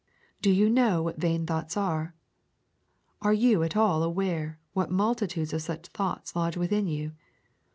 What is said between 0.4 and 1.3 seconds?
Do you know what